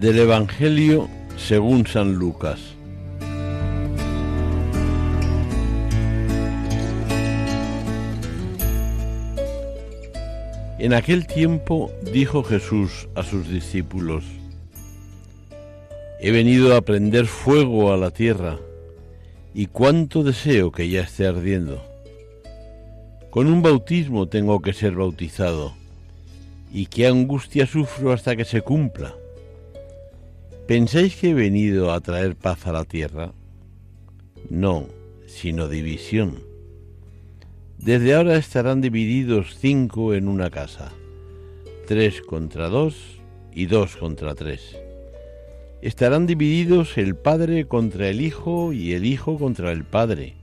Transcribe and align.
Del 0.00 0.20
Evangelio 0.20 1.08
según 1.36 1.84
San 1.84 2.14
Lucas. 2.14 2.60
En 10.78 10.94
aquel 10.94 11.26
tiempo 11.26 11.90
dijo 12.12 12.44
Jesús 12.44 13.08
a 13.16 13.24
sus 13.24 13.48
discípulos, 13.48 14.22
He 16.20 16.30
venido 16.30 16.76
a 16.76 16.82
prender 16.82 17.26
fuego 17.26 17.92
a 17.92 17.96
la 17.96 18.12
tierra, 18.12 18.56
y 19.52 19.66
cuánto 19.66 20.22
deseo 20.22 20.70
que 20.70 20.88
ya 20.88 21.00
esté 21.00 21.26
ardiendo. 21.26 21.82
Con 23.30 23.48
un 23.48 23.62
bautismo 23.62 24.28
tengo 24.28 24.62
que 24.62 24.74
ser 24.74 24.94
bautizado, 24.94 25.74
y 26.72 26.86
qué 26.86 27.08
angustia 27.08 27.66
sufro 27.66 28.12
hasta 28.12 28.36
que 28.36 28.44
se 28.44 28.60
cumpla. 28.60 29.16
¿Pensáis 30.68 31.16
que 31.16 31.30
he 31.30 31.34
venido 31.34 31.92
a 31.92 32.00
traer 32.02 32.36
paz 32.36 32.66
a 32.66 32.72
la 32.72 32.84
tierra? 32.84 33.32
No, 34.50 34.86
sino 35.26 35.66
división. 35.66 36.40
Desde 37.78 38.14
ahora 38.14 38.36
estarán 38.36 38.82
divididos 38.82 39.56
cinco 39.56 40.12
en 40.12 40.28
una 40.28 40.50
casa, 40.50 40.92
tres 41.86 42.20
contra 42.20 42.68
dos 42.68 43.18
y 43.50 43.64
dos 43.64 43.96
contra 43.96 44.34
tres. 44.34 44.76
Estarán 45.80 46.26
divididos 46.26 46.98
el 46.98 47.16
padre 47.16 47.66
contra 47.66 48.10
el 48.10 48.20
hijo 48.20 48.74
y 48.74 48.92
el 48.92 49.06
hijo 49.06 49.38
contra 49.38 49.72
el 49.72 49.84
padre, 49.84 50.34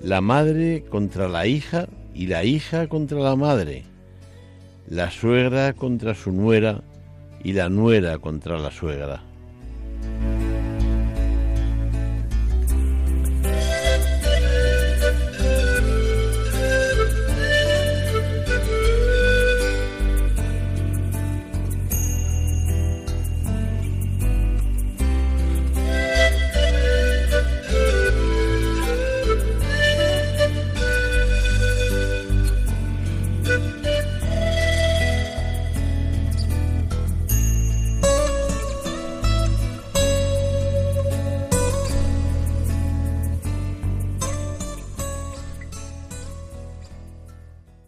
la 0.00 0.20
madre 0.20 0.84
contra 0.88 1.26
la 1.26 1.48
hija 1.48 1.88
y 2.14 2.28
la 2.28 2.44
hija 2.44 2.86
contra 2.86 3.18
la 3.18 3.34
madre, 3.34 3.82
la 4.86 5.10
suegra 5.10 5.72
contra 5.72 6.14
su 6.14 6.30
nuera 6.30 6.84
y 7.42 7.54
la 7.54 7.68
nuera 7.68 8.18
contra 8.18 8.56
la 8.60 8.70
suegra 8.70 9.31